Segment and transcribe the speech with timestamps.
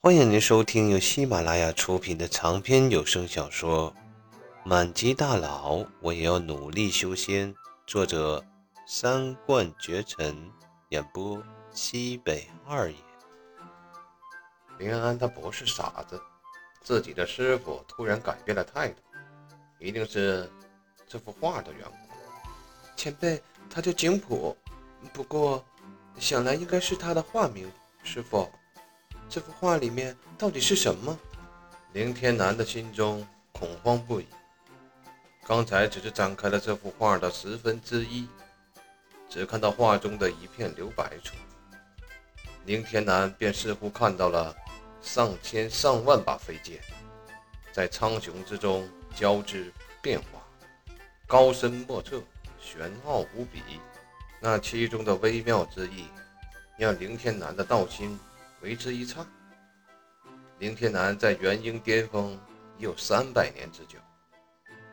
[0.00, 3.92] 欢迎您收听由喜马拉雅出品的长篇有声小说
[4.62, 7.52] 《满级大佬我也要努力修仙》，
[7.84, 8.42] 作者
[8.86, 10.52] 三冠绝尘，
[10.90, 11.42] 演播
[11.72, 12.96] 西北二爷。
[14.78, 16.22] 林安安他不是傻子，
[16.80, 19.02] 自己的师傅突然改变了态度，
[19.80, 20.48] 一定是
[21.08, 22.16] 这幅画的缘故。
[22.94, 24.56] 前辈，他叫景普，
[25.12, 25.62] 不过
[26.20, 27.68] 想来应该是他的化名。
[28.04, 28.48] 师傅。
[29.30, 31.16] 这幅画里面到底是什么？
[31.92, 34.26] 林天南的心中恐慌不已。
[35.46, 38.26] 刚才只是展开了这幅画的十分之一，
[39.28, 41.34] 只看到画中的一片留白处，
[42.64, 44.56] 林天南便似乎看到了
[45.02, 46.80] 上千上万把飞剑
[47.70, 49.70] 在苍穹之中交织
[50.00, 50.42] 变化，
[51.26, 52.22] 高深莫测，
[52.58, 53.62] 玄奥无比。
[54.40, 56.06] 那其中的微妙之意，
[56.78, 58.18] 让林天南的道心。
[58.62, 59.26] 为之一颤。
[60.58, 62.38] 林天南在元婴巅峰
[62.76, 63.98] 已有三百年之久，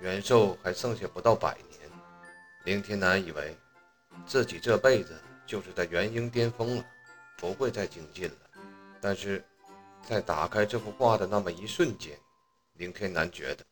[0.00, 1.90] 元寿还剩下不到百年。
[2.64, 3.56] 林天南以为
[4.26, 6.84] 自己这辈子就是在元婴巅峰了，
[7.38, 8.36] 不会再精进了。
[9.00, 9.42] 但是
[10.02, 12.18] 在打开这幅画的那么一瞬间，
[12.74, 13.64] 林天南觉得，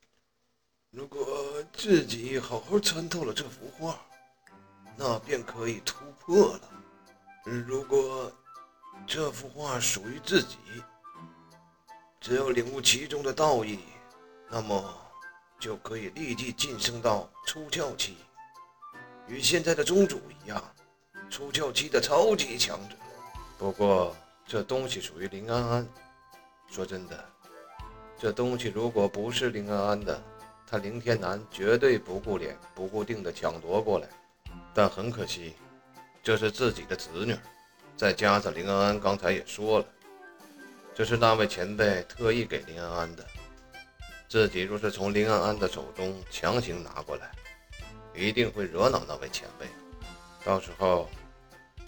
[0.91, 1.27] 如果
[1.73, 4.01] 自己好好参透了这幅画，
[4.97, 6.61] 那便可以突破了。
[7.45, 8.33] 如果……
[9.15, 10.57] 这幅画属于自己，
[12.21, 13.79] 只要领悟其中的道义，
[14.51, 14.93] 那么
[15.57, 18.17] 就可以立即晋升到出窍期，
[19.29, 20.61] 与现在的宗主一样，
[21.31, 22.97] 出窍期的超级强者。
[23.57, 25.89] 不过这东西属于林安安，
[26.69, 27.25] 说真的，
[28.19, 30.21] 这东西如果不是林安安的，
[30.67, 34.09] 他林天南绝对不顾脸不顾腚的抢夺过来。
[34.75, 35.55] 但很可惜，
[36.21, 37.39] 这是自己的子女。
[37.97, 39.87] 再加上林安安刚才也说了，
[40.95, 43.25] 这是那位前辈特意给林安安的。
[44.29, 47.31] 自己若是从林安安的手中强行拿过来，
[48.15, 49.67] 一定会惹恼那位前辈。
[50.45, 51.09] 到时候，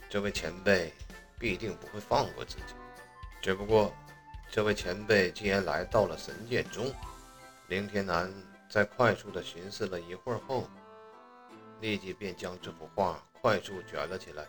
[0.08, 0.92] 这位前辈
[1.38, 2.74] 必定不会放过自己。
[3.42, 3.92] 只不过，
[4.50, 6.94] 这位前辈既然来到了神剑中，
[7.66, 8.32] 林天南
[8.70, 10.68] 在快速的寻思了一会儿后，
[11.80, 14.44] 立即便将这幅画快速卷了起来。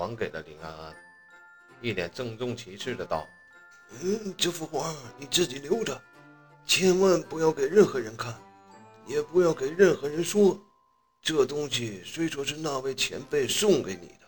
[0.00, 0.96] 还给了林安安，
[1.82, 3.28] 一脸郑重其事的道
[4.00, 6.00] ：“嗯，这幅画你自己留着，
[6.64, 8.34] 千万不要给任何人看，
[9.06, 10.58] 也不要给任何人说。
[11.20, 14.26] 这东西虽说是那位前辈送给你的，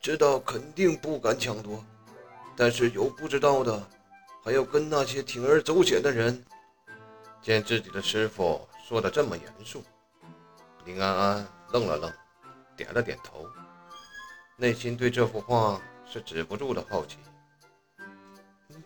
[0.00, 1.84] 知道肯定不敢抢夺，
[2.56, 3.86] 但是有不知道的，
[4.42, 6.42] 还要跟那些铤而走险的人。”
[7.42, 9.84] 见自己的师傅说的这么严肃，
[10.86, 12.10] 林安安愣了愣，
[12.76, 13.46] 点了点头。
[14.60, 17.16] 内心对这幅画是止不住的好奇，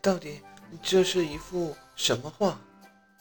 [0.01, 0.41] 到底
[0.81, 2.57] 这是一幅什么画？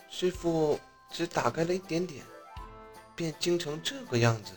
[0.07, 0.79] 师傅
[1.11, 2.23] 只打开了一点点，
[3.15, 4.51] 便惊成这个样子。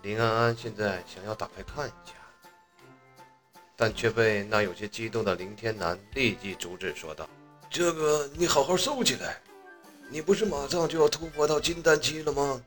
[0.00, 2.14] 林安安现在想要打开看一下，
[3.76, 7.28] 但却被那有些激动的林天南立即阻止，说道
[7.68, 9.38] ：“这个你好好收起来，
[10.08, 12.62] 你不是马上就要突破到金丹期了吗？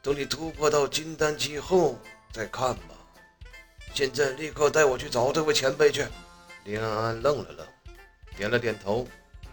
[0.00, 1.98] 等你突破到金丹期后
[2.32, 2.93] 再看吧。”
[3.94, 6.04] 现在立刻带我去找这位前辈去。
[6.64, 7.64] 林安安愣了愣，
[8.36, 9.06] 点了点头，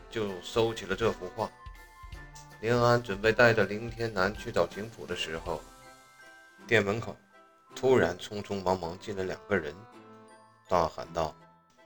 [0.10, 1.48] 就收起了这幅画。
[2.60, 5.62] 林安安准备带着林天南去找景府的时候，
[6.66, 7.16] 店门口
[7.76, 9.76] 突然匆匆忙忙进来两个人，
[10.68, 11.36] 大喊道：“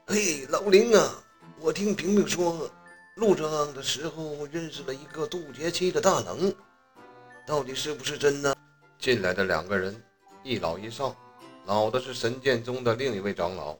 [0.08, 1.22] 嘿，老林啊，
[1.60, 2.70] 我听平平说，
[3.16, 6.54] 路上的时候认识了一个渡劫期的大能，
[7.46, 8.56] 到底是不是真的？”
[8.98, 9.94] 进来的两个人，
[10.42, 11.14] 一老一少。
[11.66, 13.76] 老的是神剑宗的另一位长老，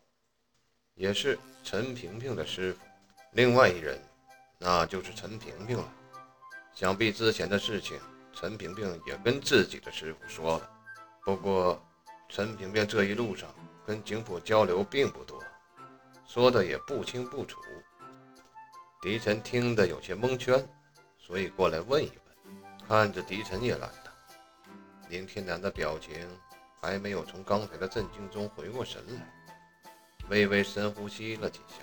[0.96, 2.80] 也是陈萍萍的师傅。
[3.30, 3.96] 另外一人，
[4.58, 5.92] 那就是陈萍萍了。
[6.74, 7.96] 想必之前的事情，
[8.32, 10.68] 陈萍萍也跟自己的师傅说了。
[11.24, 11.80] 不过，
[12.28, 13.48] 陈萍萍这一路上
[13.86, 15.40] 跟景府交流并不多，
[16.26, 17.60] 说的也不清不楚。
[19.00, 20.68] 狄晨听得有些蒙圈，
[21.20, 22.56] 所以过来问一问。
[22.88, 24.12] 看着狄晨也来了，
[25.08, 26.28] 林天南的表情。
[26.86, 29.90] 还没有从刚才的震惊中回过神来，
[30.28, 31.82] 微微深呼吸了几下，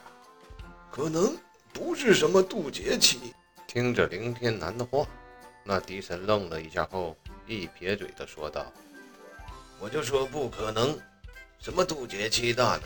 [0.89, 1.35] 可能
[1.73, 3.33] 不是什么渡劫期。
[3.67, 5.05] 听着林天南的话，
[5.61, 8.71] 那狄神愣了一下后，一撇嘴的说道
[9.77, 10.97] ：“我就说不可能，
[11.59, 12.83] 什么渡劫期大能，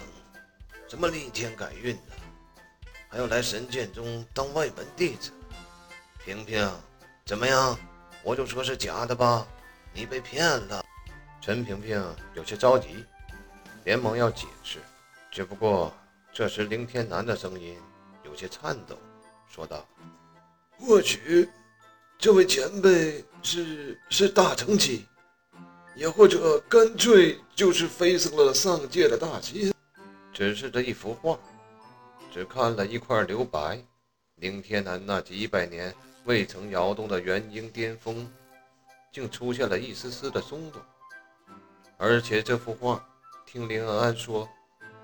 [0.87, 2.13] 什么逆天改运的，
[3.09, 5.29] 还要来神剑宗当外门弟子。
[6.25, 6.67] 萍萍，
[7.27, 7.77] 怎么样？
[8.23, 9.47] 我就说是假的吧，
[9.93, 10.83] 你被骗了。”
[11.41, 12.03] 陈萍萍
[12.33, 13.05] 有些着急，
[13.85, 14.79] 连忙要解释。
[15.31, 15.93] 只不过
[16.33, 17.77] 这时林天南的声音
[18.23, 18.97] 有些颤抖，
[19.47, 19.87] 说道
[20.77, 21.47] ：“或许
[22.17, 25.05] 这位前辈是是大成期，
[25.95, 29.73] 也或者干脆就是飞升了上界的大仙。”
[30.33, 31.39] 只是这一幅画，
[32.31, 33.81] 只看了一块留白，
[34.35, 35.93] 林天南那几百年
[36.25, 38.29] 未曾摇动的元婴巅峰，
[39.11, 40.81] 竟出现了一丝丝的松动。
[41.97, 43.03] 而且这幅画，
[43.43, 44.47] 听林安安说，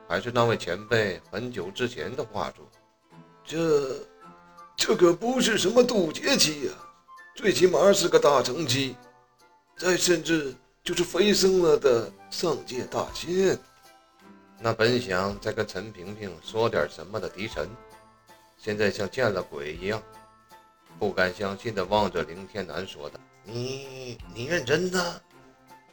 [0.08, 2.64] 还是那位前辈很久之前的画作。
[3.44, 3.96] 这，
[4.76, 6.74] 这可不是什么渡劫期呀，
[7.36, 8.96] 最起码是个大成期，
[9.76, 13.58] 再甚至就是飞升了的上界大仙。
[14.60, 17.68] 那本想再跟陈萍萍说点什么的狄晨，
[18.60, 20.02] 现在像见了鬼一样，
[21.00, 25.22] 不敢相信地望着林天南说道：“你，你认真的？”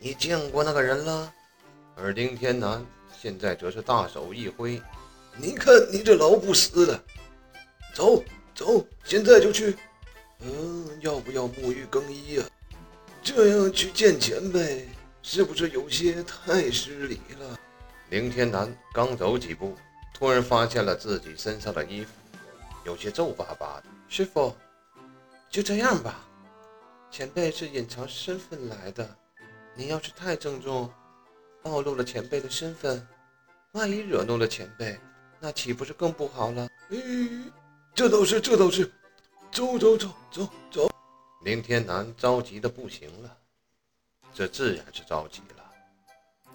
[0.02, 1.31] 你见过那个人了？
[1.94, 2.82] 而林天南
[3.20, 4.81] 现在则是大手一挥
[5.37, 6.99] ：“你看你这老不死的，
[7.94, 8.25] 走
[8.55, 9.76] 走，现在就去。
[10.38, 12.49] 嗯，要不要沐浴更衣啊？
[13.23, 14.88] 这样去见前辈，
[15.23, 17.58] 是不是有些太失礼了？”
[18.08, 19.76] 林天南刚走几步，
[20.14, 22.12] 突然发现了自己身上的衣服
[22.85, 23.85] 有些皱巴巴的。
[24.08, 24.56] 师傅，
[25.50, 26.26] 就这样吧。
[27.11, 29.06] 前辈是隐藏身份来的。
[29.75, 30.93] 你要是太郑重，
[31.62, 33.06] 暴露了前辈的身份，
[33.72, 34.99] 万一惹怒了前辈，
[35.38, 36.69] 那岂不是更不好了？
[36.90, 37.50] 咦，
[37.94, 38.90] 这倒是，这倒是。
[39.52, 40.90] 走走走走走。
[41.44, 43.37] 林天南着急的不行了，
[44.32, 45.64] 这自然是着急了。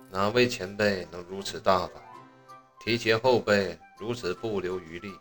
[0.10, 2.02] 哪位前辈能如此大方，
[2.80, 5.12] 提携后辈如此不留余力？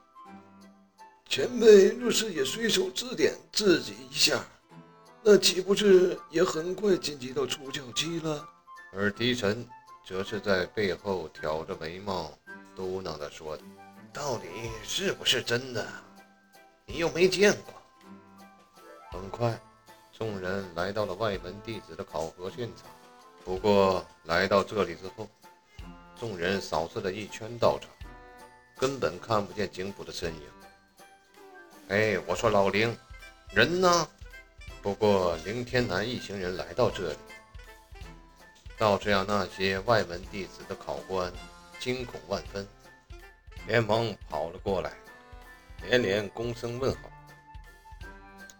[1.26, 4.44] 前辈若是也随手指点自己一下。
[5.26, 8.47] 那岂不是也很快晋级到出教期了？
[8.93, 9.67] 而狄晨
[10.06, 12.31] 则是在背后挑着眉毛，
[12.76, 13.59] 嘟囔着说
[14.12, 14.47] ：“到底
[14.82, 15.87] 是不是真的？
[16.85, 17.73] 你又没见过。”
[19.11, 19.59] 很快，
[20.12, 22.85] 众人来到了外门弟子的考核现场。
[23.47, 25.27] 不过来到这里之后，
[26.20, 27.88] 众人扫视了一圈道场，
[28.77, 30.43] 根本看不见景府的身影。
[31.88, 32.94] 哎，我说老林，
[33.55, 34.06] 人呢？
[34.85, 37.17] 不过，凌天南一行人来到这里，
[38.77, 41.33] 倒是让那些外门弟子的考官
[41.81, 42.69] 惊恐万分，
[43.67, 44.93] 连忙跑了过来，
[45.89, 47.11] 连连躬身问好。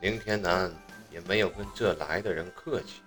[0.01, 0.75] 凌天南
[1.11, 3.03] 也没有跟这来的人客气，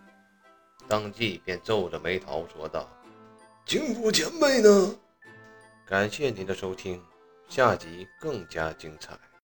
[0.87, 2.87] 当即便皱着眉头说道
[3.65, 4.95] ：“景府前辈呢？”
[5.87, 7.03] 感谢您的收听，
[7.49, 9.17] 下集更加精彩。